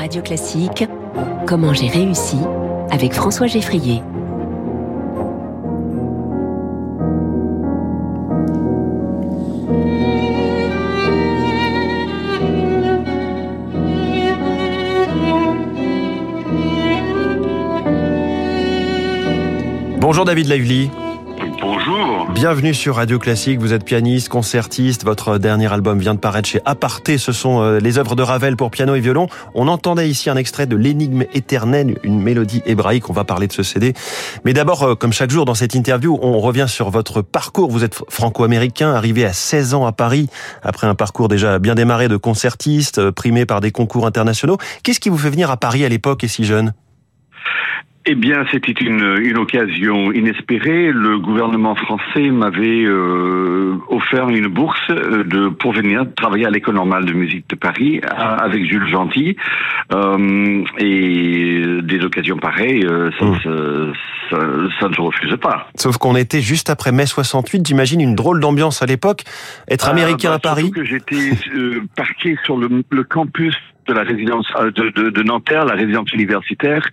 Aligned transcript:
Radio 0.00 0.22
Classique, 0.22 0.88
Comment 1.46 1.74
j'ai 1.74 1.88
réussi 1.88 2.38
avec 2.90 3.12
François 3.12 3.46
Geffrier. 3.46 4.02
Bonjour 20.00 20.24
David 20.24 20.48
Lively. 20.48 20.90
Bonjour. 21.86 22.28
Bienvenue 22.30 22.74
sur 22.74 22.96
Radio 22.96 23.18
Classique. 23.18 23.58
Vous 23.58 23.72
êtes 23.72 23.84
pianiste, 23.84 24.28
concertiste. 24.28 25.04
Votre 25.04 25.38
dernier 25.38 25.72
album 25.72 25.98
vient 25.98 26.14
de 26.14 26.18
paraître 26.18 26.48
chez 26.48 26.60
Aparté. 26.66 27.16
Ce 27.16 27.32
sont 27.32 27.62
euh, 27.62 27.78
les 27.78 27.96
œuvres 27.96 28.16
de 28.16 28.22
Ravel 28.22 28.56
pour 28.56 28.70
piano 28.70 28.94
et 28.94 29.00
violon. 29.00 29.28
On 29.54 29.66
entendait 29.66 30.08
ici 30.08 30.28
un 30.28 30.36
extrait 30.36 30.66
de 30.66 30.76
L'énigme 30.76 31.24
éternelle, 31.32 31.98
une 32.02 32.20
mélodie 32.20 32.62
hébraïque. 32.66 33.08
On 33.08 33.14
va 33.14 33.24
parler 33.24 33.46
de 33.46 33.52
ce 33.52 33.62
CD. 33.62 33.94
Mais 34.44 34.52
d'abord, 34.52 34.82
euh, 34.82 34.94
comme 34.94 35.12
chaque 35.12 35.30
jour 35.30 35.46
dans 35.46 35.54
cette 35.54 35.74
interview, 35.74 36.18
on 36.20 36.38
revient 36.40 36.66
sur 36.68 36.90
votre 36.90 37.22
parcours. 37.22 37.70
Vous 37.70 37.82
êtes 37.82 37.98
franco-américain, 38.08 38.92
arrivé 38.92 39.24
à 39.24 39.32
16 39.32 39.72
ans 39.74 39.86
à 39.86 39.92
Paris, 39.92 40.28
après 40.62 40.86
un 40.86 40.94
parcours 40.94 41.28
déjà 41.28 41.58
bien 41.58 41.74
démarré 41.74 42.08
de 42.08 42.16
concertiste, 42.16 42.98
euh, 42.98 43.12
primé 43.12 43.46
par 43.46 43.60
des 43.60 43.70
concours 43.70 44.06
internationaux. 44.06 44.58
Qu'est-ce 44.82 45.00
qui 45.00 45.08
vous 45.08 45.18
fait 45.18 45.30
venir 45.30 45.50
à 45.50 45.56
Paris 45.56 45.84
à 45.84 45.88
l'époque 45.88 46.24
et 46.24 46.28
si 46.28 46.44
jeune? 46.44 46.74
Eh 48.10 48.14
bien, 48.16 48.44
c'était 48.50 48.72
une, 48.72 49.18
une 49.22 49.38
occasion 49.38 50.12
inespérée. 50.12 50.90
Le 50.92 51.18
gouvernement 51.18 51.74
français 51.76 52.30
m'avait 52.30 52.84
euh, 52.84 53.76
offert 53.88 54.28
une 54.28 54.48
bourse 54.48 54.80
euh, 54.90 55.22
de 55.24 55.48
pour 55.48 55.72
venir 55.72 56.04
travailler 56.16 56.46
à 56.46 56.50
l'école 56.50 56.74
normale 56.74 57.04
de 57.04 57.12
musique 57.12 57.48
de 57.48 57.56
Paris 57.56 58.00
avec 58.16 58.64
Jules 58.68 58.88
Gentil. 58.88 59.36
Euh, 59.94 60.64
et 60.78 61.62
des 61.82 62.00
occasions 62.04 62.36
pareilles, 62.36 62.84
euh, 62.84 63.10
ça, 63.18 63.24
Mmh. 63.26 63.92
ça, 64.30 64.36
ça 64.80 64.88
ne 64.88 64.94
se 64.94 65.00
refuse 65.00 65.36
pas. 65.40 65.68
Sauf 65.76 65.96
qu'on 65.98 66.16
était 66.16 66.40
juste 66.40 66.70
après 66.70 66.92
mai 66.92 67.06
68. 67.06 67.66
J'imagine 67.66 68.00
une 68.00 68.14
drôle 68.14 68.40
d'ambiance 68.40 68.82
à 68.82 68.86
l'époque. 68.86 69.22
Être 69.68 69.88
américain 69.88 70.30
Ah, 70.34 70.38
bah, 70.42 70.50
à 70.50 70.54
Paris. 70.54 70.70
que 70.70 70.84
j'étais 70.84 71.30
parqué 71.96 72.36
sur 72.44 72.56
le, 72.56 72.68
le 72.90 73.04
campus 73.04 73.56
de 73.86 73.92
la 73.92 74.02
résidence 74.02 74.46
euh, 74.56 74.70
de, 74.70 74.90
de, 74.90 75.10
de 75.10 75.22
Nanterre, 75.22 75.64
la 75.64 75.74
résidence 75.74 76.12
universitaire, 76.12 76.86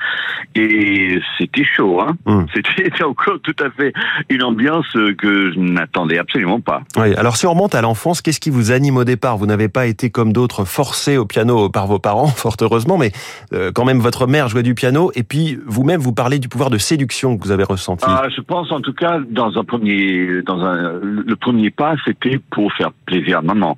et 0.56 1.20
c'était 1.38 1.64
chaud. 1.64 2.02
Hein 2.02 2.18
Hum. 2.26 2.46
C'était 2.78 3.04
encore 3.04 3.40
tout 3.42 3.56
à 3.60 3.70
fait 3.70 3.94
une 4.30 4.44
ambiance 4.44 4.86
que 5.18 5.52
je 5.54 5.60
n'attendais 5.60 6.18
absolument 6.18 6.60
pas. 6.60 6.82
Oui. 6.98 7.14
Alors 7.16 7.38
si 7.38 7.46
on 7.46 7.52
remonte 7.52 7.76
à 7.76 7.82
l'enfance, 7.82 8.22
qu'est-ce 8.22 8.40
qui 8.40 8.50
vous 8.50 8.72
anime 8.72 8.98
au 8.98 9.04
départ? 9.04 9.38
Vous 9.38 9.46
n'avez 9.46 9.70
pas 9.70 9.86
été 9.86 10.10
comme 10.10 10.34
d'autres 10.34 10.66
forcé 10.66 11.18
au 11.18 11.26
piano 11.26 11.70
par 11.70 11.88
vos 11.88 12.00
parents, 12.00 12.28
fort 12.36 12.56
heureusement, 12.62 12.98
mais 12.98 13.12
euh, 13.54 13.72
quand 13.74 13.86
même 13.86 14.00
votre 14.00 14.28
mère 14.28 14.50
jouait 14.50 14.64
du 14.64 14.76
piano 14.76 15.12
et 15.16 15.24
puis 15.24 15.58
vous-même 15.66 16.02
vous 16.02 16.14
parlez 16.14 16.40
du 16.40 16.50
pouvoir 16.50 16.70
de 16.70 16.78
séduction 16.78 17.38
que 17.38 17.44
vous 17.44 17.52
avez 17.52 17.64
ressenti. 17.64 18.06
Ah, 18.08 18.28
je 18.36 18.42
pense 18.42 18.72
en 18.72 18.82
tout 18.82 18.94
cas 18.94 19.20
dans 19.30 19.58
un 19.58 19.64
premier, 19.64 20.42
dans 20.44 20.60
un, 20.62 21.00
le 21.02 21.36
premier 21.36 21.70
pas, 21.70 21.96
c'était 22.06 22.40
pour 22.52 22.72
faire 22.74 22.92
plaisir 23.06 23.40
à 23.40 23.42
maman. 23.42 23.78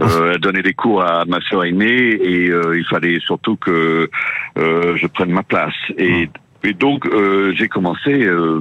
Euh, 0.00 0.32
elle 0.34 0.40
donnait 0.40 0.62
des 0.62 0.74
cours 0.74 1.04
à 1.04 1.24
ma 1.26 1.40
sœur 1.42 1.64
aînée 1.64 2.18
et 2.22 2.49
euh, 2.50 2.78
il 2.78 2.84
fallait 2.84 3.18
surtout 3.20 3.56
que 3.56 4.10
euh, 4.58 4.96
je 4.96 5.06
prenne 5.06 5.30
ma 5.30 5.42
place. 5.42 5.74
Et 5.96 6.28
et 6.62 6.72
donc 6.72 7.06
euh, 7.06 7.52
j'ai 7.56 7.68
commencé 7.68 8.24
euh, 8.24 8.60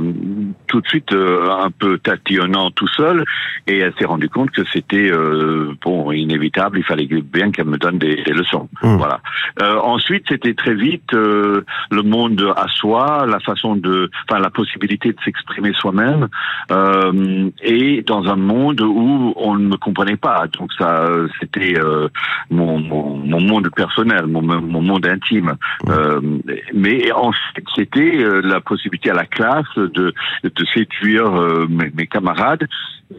tout 0.68 0.82
de 0.82 0.88
suite 0.88 1.12
euh, 1.12 1.50
un 1.50 1.72
peu 1.72 1.98
tatillonnant 1.98 2.72
tout 2.72 2.88
seul 2.88 3.26
et 3.68 3.80
elle 3.80 3.94
s'est 4.00 4.06
rendue 4.06 4.30
compte 4.30 4.52
que 4.52 4.64
c'était 4.72 5.12
euh, 5.12 5.74
bon 5.84 6.12
inévitable, 6.12 6.80
il 6.80 6.84
fallait 6.84 7.08
bien 7.08 7.52
qu'elle 7.52 7.66
me 7.66 7.78
donne 7.78 7.98
des, 7.98 8.24
des 8.24 8.34
leçons. 8.34 8.70
Mm. 8.82 8.98
Voilà. 8.98 9.22
Euh, 9.62 9.78
ensuite 9.80 10.26
c'était 10.30 10.54
très 10.54 10.76
vite 10.76 11.14
euh, 11.14 11.66
le 11.92 12.02
monde 12.04 12.54
à 12.56 12.68
soi, 12.68 13.26
la 13.28 13.40
façon 13.40 13.76
de, 13.76 14.10
enfin 14.30 14.40
la 14.40 14.50
possibilité 14.50 15.10
de 15.10 15.18
s'exprimer 15.26 15.74
soi-même 15.74 16.28
euh, 16.72 17.50
et 17.62 18.02
dans 18.04 18.26
un 18.28 18.36
monde 18.36 18.82
où 18.82 19.34
on 19.36 19.56
ne 19.56 19.68
me 19.68 19.78
comprenait 19.78 20.18
pas. 20.18 20.46
Donc 20.58 20.72
ça 20.78 21.08
c'était 21.40 21.78
euh, 21.78 22.08
mon, 22.50 22.80
mon, 22.80 23.18
mon 23.18 23.42
monde 23.42 23.70
personnel, 23.76 24.26
mon, 24.28 24.42
mon 24.42 24.82
monde 24.82 25.06
intime. 25.06 25.56
Euh, 25.90 26.22
mais 26.74 27.12
ensuite, 27.12 27.66
c'était 27.76 27.89
euh, 27.98 28.42
la 28.44 28.62
possibilité 28.62 29.10
à 29.10 29.14
la 29.14 29.26
classe 29.26 29.76
de, 29.78 30.14
de 30.44 30.66
séduire 30.74 31.26
euh, 31.26 31.68
mes, 31.68 32.08
camarades 32.08 32.68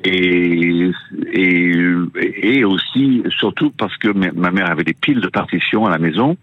et, 0.05 0.91
et, 1.33 1.75
et 2.15 2.65
aussi, 2.65 3.23
surtout 3.39 3.71
parce 3.71 3.97
que 3.97 4.09
ma 4.09 4.33
ma 4.33 4.51
mère 4.51 4.71
avait 4.71 4.85
des 4.85 4.95
piles 4.95 5.21
de 5.21 5.29
partitions 5.29 5.87
à 5.87 5.91
la 5.91 5.99
maison, 5.99 6.37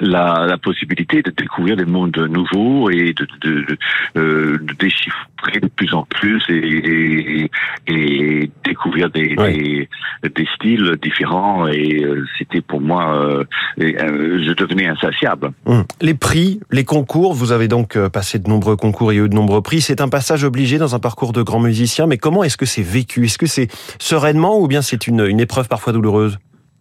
la, 0.00 0.46
la 0.48 0.58
possibilité 0.58 1.22
de 1.22 1.30
découvrir 1.30 1.76
des 1.76 1.84
mondes 1.84 2.16
nouveaux 2.16 2.90
et 2.90 3.12
de, 3.12 3.26
de, 3.42 3.60
de, 3.62 3.76
euh, 4.16 4.58
de 4.58 4.74
déchiffrer 4.78 5.60
de 5.60 5.68
plus 5.68 5.92
en 5.94 6.04
plus 6.04 6.42
et, 6.48 6.54
et, 6.54 7.50
et 7.88 8.50
découvrir 8.64 9.10
des, 9.10 9.34
Oui. 9.38 9.88
des, 10.22 10.30
des 10.34 10.46
styles 10.54 10.96
différents 11.02 11.66
et 11.68 12.02
euh, 12.04 12.24
c'était 12.38 12.60
pour 12.60 12.80
moi, 12.80 13.14
euh, 13.24 13.44
et, 13.78 13.94
je 13.98 14.52
devenais 14.52 14.86
insatiable. 14.86 15.52
Hum. 15.66 15.84
Les 16.00 16.14
prix, 16.14 16.60
les 16.70 16.84
concours, 16.84 17.34
vous 17.34 17.52
avez 17.52 17.68
donc 17.68 17.98
passé 18.08 18.38
de 18.38 18.48
nombreux 18.48 18.76
concours 18.76 19.12
et 19.12 19.16
eu 19.16 19.28
de 19.28 19.34
nombreux 19.34 19.62
prix. 19.62 19.80
C'est 19.80 20.00
un 20.00 20.08
passage 20.08 20.44
obligé 20.44 20.78
dans 20.78 20.94
un 20.94 20.98
parcours 20.98 21.32
de 21.32 21.42
grand 21.42 21.60
musicien, 21.60 22.06
mais 22.06 22.18
comment 22.18 22.42
est-ce 22.44 22.56
que 22.56 22.66
c'est 22.66 22.82
vécu? 22.82 23.24
Est-ce 23.24 23.38
que 23.38 23.46
c'est 23.46 23.68
sereinement 23.98 24.58
ou 24.60 24.66
bien 24.68 24.82
c'est 24.82 25.06
une, 25.06 25.20
une 25.26 25.40
épreuve 25.40 25.68
parfois 25.68 25.92
douloureuse? 25.92 26.38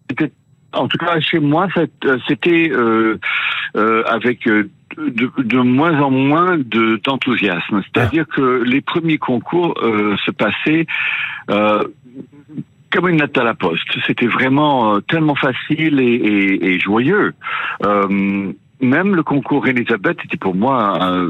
C'était- 0.10 0.31
en 0.73 0.88
tout 0.88 0.97
cas, 0.97 1.19
chez 1.19 1.39
moi, 1.39 1.67
euh, 1.78 2.17
c'était 2.28 2.69
euh, 2.72 3.17
euh, 3.75 4.03
avec 4.07 4.47
euh, 4.47 4.69
de, 4.97 5.31
de 5.38 5.57
moins 5.59 6.00
en 6.01 6.11
moins 6.11 6.57
de- 6.57 7.00
d'enthousiasme. 7.03 7.81
C'est-à-dire 7.84 8.25
que 8.28 8.63
les 8.63 8.81
premiers 8.81 9.17
concours 9.17 9.73
euh, 9.83 10.16
se 10.25 10.31
passaient 10.31 10.85
euh, 11.50 11.83
comme 12.91 13.09
une 13.09 13.19
lettre 13.22 13.41
à 13.41 13.44
la 13.44 13.56
poste. 13.56 13.88
C'était 14.06 14.28
vraiment 14.28 15.01
tellement 15.01 15.33
facile 15.35 16.00
et, 16.00 16.03
et- 16.13 16.66
et 16.73 16.79
joyeux. 16.79 17.33
Euh, 17.85 18.51
même 18.83 19.16
le 19.16 19.23
concours 19.23 19.67
Elisabeth 19.67 20.17
était 20.25 20.38
pour 20.38 20.55
moi 20.55 20.99
euh, 21.01 21.27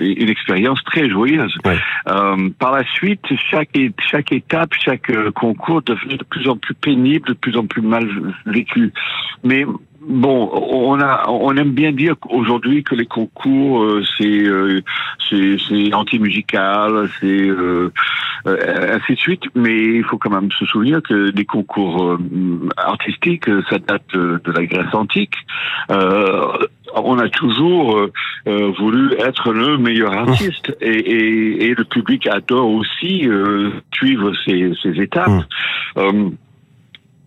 une 0.00 0.28
expérience 0.28 0.82
très 0.84 1.08
joyeuse. 1.08 1.54
Ouais. 1.64 1.78
Euh, 2.08 2.50
par 2.58 2.72
la 2.72 2.84
suite, 2.84 3.24
chaque, 3.50 3.76
étape, 4.32 4.72
chaque 4.78 5.10
euh, 5.10 5.30
concours 5.30 5.82
devenait 5.82 6.16
de 6.16 6.24
plus 6.24 6.48
en 6.48 6.56
plus 6.56 6.74
pénible, 6.74 7.28
de 7.28 7.34
plus 7.34 7.56
en 7.56 7.66
plus 7.66 7.82
mal 7.82 8.08
vécu. 8.46 8.92
Mais 9.42 9.64
bon, 10.08 10.50
on 10.52 11.00
a, 11.00 11.28
on 11.28 11.56
aime 11.56 11.72
bien 11.72 11.92
dire 11.92 12.16
aujourd'hui 12.30 12.82
que 12.82 12.94
les 12.94 13.06
concours 13.06 13.82
euh, 13.82 14.02
c'est 14.16 14.42
euh, 14.46 14.80
c'est 15.28 15.56
c'est 15.68 15.92
anti-musical, 15.94 17.08
c'est 17.20 17.26
euh, 17.26 17.92
euh, 18.46 18.96
ainsi 18.96 19.14
de 19.14 19.18
suite. 19.18 19.42
Mais 19.54 19.96
il 19.96 20.04
faut 20.04 20.18
quand 20.18 20.30
même 20.30 20.50
se 20.52 20.64
souvenir 20.66 21.02
que 21.02 21.30
les 21.34 21.44
concours 21.44 22.04
euh, 22.04 22.18
artistiques, 22.76 23.48
euh, 23.48 23.62
ça 23.70 23.78
date 23.78 24.02
de, 24.14 24.40
de 24.44 24.52
la 24.52 24.66
Grèce 24.66 24.94
antique. 24.94 25.34
Euh, 25.90 26.66
on 26.94 27.18
a 27.18 27.28
toujours 27.28 27.98
euh, 27.98 28.12
euh, 28.46 28.70
voulu 28.78 29.14
être 29.18 29.52
le 29.52 29.78
meilleur 29.78 30.12
artiste 30.12 30.76
et, 30.80 30.86
et, 30.88 31.64
et 31.64 31.74
le 31.74 31.84
public 31.84 32.26
adore 32.28 32.70
aussi 32.70 33.28
euh, 33.28 33.70
suivre 33.92 34.32
ces, 34.44 34.72
ces 34.82 35.00
étapes. 35.00 35.44
Mm. 35.96 36.30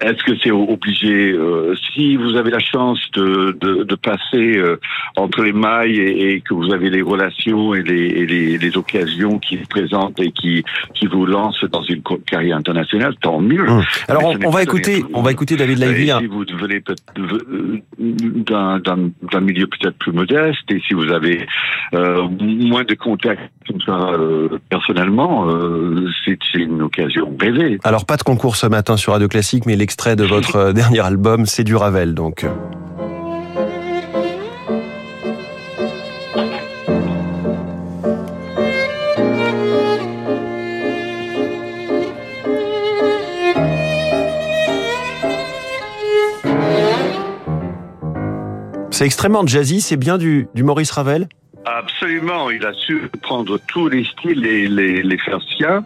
Est-ce 0.02 0.24
que 0.24 0.38
c'est 0.44 0.52
obligé 0.52 1.32
euh, 1.32 1.74
Si 1.94 2.16
vous 2.18 2.36
avez 2.36 2.52
la 2.52 2.60
chance 2.60 3.00
de, 3.14 3.58
de, 3.60 3.84
de 3.84 3.96
passer 3.96 4.58
euh, 4.58 4.80
entre 5.16 5.44
les 5.44 5.54
mailles 5.54 6.00
et, 6.00 6.34
et 6.34 6.42
que 6.42 6.54
vous 6.54 6.72
avez 6.72 6.90
les 6.90 7.02
relations 7.02 7.74
et 7.74 7.82
les, 7.82 8.06
et 8.08 8.26
les, 8.26 8.58
les 8.58 8.78
occasions 8.78 9.40
qui 9.40 9.58
se 9.58 9.68
présentent 9.68 10.20
et 10.20 10.32
qui, 10.32 10.64
qui 10.94 11.08
vous 11.08 11.26
lancent 11.26 11.66
dans 11.72 11.84
une 11.84 12.02
carrière 12.26 12.58
internationale, 12.58 13.16
tant 13.22 13.40
mieux. 13.40 13.68
Hum. 13.68 13.84
Alors 14.08 14.24
on, 14.46 14.50
va 14.50 14.64
écouter, 14.64 15.04
on 15.14 15.22
va 15.22 15.32
écouter 15.32 15.56
David 15.56 15.82
et 15.82 16.12
hein. 16.12 16.20
si 16.20 16.28
vous 16.28 16.44
venez 16.60 16.82
euh, 17.18 18.80
d'un 18.80 19.42
milieu 19.42 19.68
peut-être 19.68 19.98
plus 19.98 20.12
modeste 20.12 20.70
et 20.70 20.80
si 20.88 20.94
vous 20.94 21.12
avez 21.12 21.48
euh, 21.94 22.28
moins 22.30 22.84
de 22.84 22.94
contacts 22.94 23.52
comme 23.68 23.82
ça 23.82 23.92
euh, 23.92 24.60
personnellement, 24.70 25.48
euh, 25.50 26.08
c'est 26.26 26.38
une 26.54 26.82
occasion 26.82 27.36
rêvée. 27.40 27.80
Alors 27.84 28.06
pas 28.06 28.18
de 28.18 28.24
concours 28.24 28.56
ce 28.56 28.68
matin 28.68 28.98
sur 28.98 29.14
Radio 29.14 29.28
Classique, 29.28 29.66
mais 29.66 29.76
l'extrait 29.88 30.18
de 30.18 30.26
votre 30.26 30.58
euh, 30.58 30.74
dernier 30.74 31.00
album, 31.00 31.46
c'est 31.46 31.64
du 31.64 31.74
Ravel. 31.74 32.14
Donc 32.14 32.44
euh. 32.44 32.50
c'est 48.92 49.06
extrêmement 49.06 49.48
jazzy. 49.48 49.80
C'est 49.80 49.96
bien 49.96 50.18
du, 50.18 50.50
du 50.54 50.64
Maurice 50.64 50.92
Ravel? 50.92 51.30
Absolument, 51.80 52.50
il 52.50 52.66
a 52.66 52.72
su 52.74 53.10
prendre 53.22 53.60
tous 53.68 53.90
les 53.90 54.06
styles 54.06 54.46
et 54.46 54.68
les, 54.68 55.02
les 55.04 55.18
faire 55.18 55.40
siens. 55.58 55.84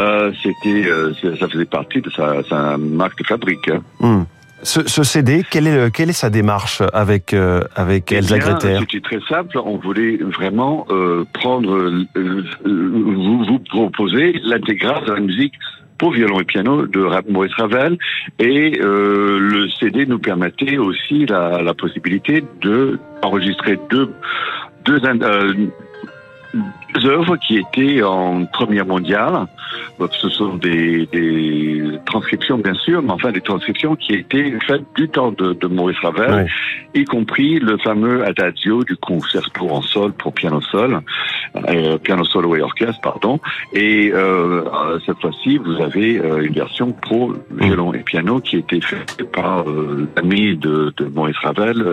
Euh, 0.00 0.32
C'était, 0.42 0.88
euh, 0.88 1.12
ça 1.38 1.46
faisait 1.48 1.64
partie 1.66 2.00
de 2.00 2.10
sa, 2.10 2.42
sa 2.48 2.76
marque 2.76 3.18
de 3.18 3.24
fabrique. 3.26 3.68
hein. 3.68 3.82
Hum. 4.00 4.26
Ce, 4.62 4.86
ce 4.86 5.02
CD, 5.04 5.42
quelle 5.50 5.66
est, 5.66 5.90
quelle 5.90 6.10
est 6.10 6.20
sa 6.24 6.28
démarche 6.28 6.82
avec, 6.92 7.32
euh, 7.32 7.62
avec 7.76 8.12
Eh 8.12 8.16
Elsa 8.16 8.38
Greter? 8.38 8.76
C'était 8.80 9.00
très 9.00 9.20
simple. 9.26 9.56
On 9.64 9.76
voulait 9.78 10.18
vraiment 10.18 10.86
euh, 10.90 11.24
prendre, 11.32 11.72
euh, 11.76 12.44
vous, 12.66 13.44
vous 13.44 13.58
proposer 13.60 14.38
l'intégrale 14.44 15.04
de 15.06 15.12
la 15.14 15.20
musique 15.20 15.54
pour 15.96 16.12
violon 16.12 16.40
et 16.40 16.44
piano 16.44 16.86
de 16.86 17.06
Maurice 17.30 17.54
Ravel 17.58 17.96
et 18.38 18.78
euh, 18.80 19.38
le 19.38 19.68
CD 19.78 20.06
nous 20.06 20.18
permettait 20.18 20.78
aussi 20.78 21.26
la, 21.26 21.62
la 21.62 21.74
possibilité 21.74 22.42
de 22.62 22.98
enregistrer 23.22 23.78
deux 23.90 24.10
deux, 24.90 25.06
in- 25.08 25.22
euh, 25.22 25.54
deux 25.54 25.89
œuvres 27.04 27.36
qui 27.36 27.58
étaient 27.58 28.02
en 28.02 28.44
première 28.46 28.86
mondiale. 28.86 29.46
Ce 30.12 30.28
sont 30.30 30.54
des, 30.54 31.06
des 31.12 31.82
transcriptions, 32.06 32.58
bien 32.58 32.74
sûr, 32.74 33.02
mais 33.02 33.12
enfin 33.12 33.30
des 33.30 33.40
transcriptions 33.40 33.96
qui 33.96 34.14
étaient 34.14 34.52
faites 34.66 34.84
du 34.96 35.08
temps 35.08 35.32
de, 35.32 35.52
de 35.52 35.66
Maurice 35.66 35.98
Ravel, 36.02 36.48
y 36.94 37.04
compris 37.04 37.58
le 37.58 37.76
fameux 37.78 38.24
Adagio 38.24 38.82
du 38.82 38.96
concerto 38.96 39.68
en 39.68 39.82
sol 39.82 40.12
pour 40.12 40.32
piano 40.32 40.60
sol, 40.60 41.00
euh, 41.68 41.98
piano 41.98 42.24
solo 42.24 42.56
et 42.56 42.62
orchestre, 42.62 43.00
pardon. 43.02 43.38
Et 43.74 44.10
euh, 44.12 44.62
cette 45.04 45.20
fois-ci, 45.20 45.58
vous 45.58 45.80
avez 45.80 46.18
euh, 46.18 46.46
une 46.46 46.54
version 46.54 46.92
pour 46.92 47.34
violon 47.50 47.92
et 47.92 48.00
piano 48.00 48.40
qui 48.40 48.56
a 48.56 48.58
été 48.60 48.80
faite 48.80 49.22
par 49.32 49.68
euh, 49.68 50.08
l'ami 50.16 50.56
de, 50.56 50.92
de 50.96 51.04
Maurice 51.06 51.38
Ravel, 51.42 51.84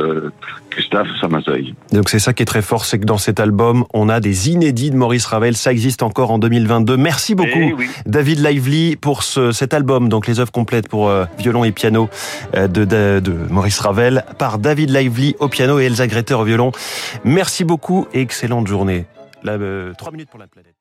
Gustave 0.76 1.08
Samazoy. 1.20 1.76
Donc 1.92 2.10
c'est 2.10 2.20
ça 2.20 2.34
qui 2.34 2.44
est 2.44 2.48
très 2.48 2.62
fort, 2.62 2.86
c'est 2.86 3.00
que 3.00 3.06
dans 3.06 3.18
cet 3.18 3.40
album, 3.40 3.86
on 3.94 4.10
a 4.10 4.20
des 4.20 4.47
inédits 4.48 4.92
de 4.92 4.96
Maurice 4.96 5.26
Ravel. 5.26 5.56
Ça 5.56 5.72
existe 5.72 6.04
encore 6.04 6.32
en 6.32 6.40
2022. 6.40 6.98
Merci 6.98 7.36
beaucoup, 7.36 7.50
Eh 7.56 7.74
oui. 7.74 7.90
David 8.06 8.40
Lively, 8.46 8.96
pour 8.96 9.24
ce, 9.24 9.52
cet 9.52 9.74
album. 9.74 10.10
Donc 10.10 10.28
les 10.28 10.40
œuvres 10.40 10.52
complètes 10.52 10.88
pour 10.88 11.10
euh, 11.10 11.26
violon 11.38 11.64
et 11.64 11.72
piano 11.72 12.10
euh, 12.56 12.68
de, 12.68 12.86
de, 12.86 13.20
de 13.20 13.32
Maurice 13.50 13.80
Ravel 13.80 14.24
par 14.38 14.58
David 14.60 14.90
Lively 14.90 15.36
au 15.40 15.48
piano 15.48 15.80
et 15.80 15.86
Elsa 15.86 16.08
Greter 16.08 16.34
au 16.36 16.44
violon. 16.44 16.72
Merci 17.24 17.64
beaucoup 17.64 18.08
et 18.14 18.22
excellente 18.22 18.68
journée. 18.68 19.06
Là, 19.44 19.54
euh, 19.54 19.94
trois 19.98 20.12
minutes 20.12 20.30
pour 20.30 20.40
la 20.40 20.48
planète. 20.48 20.77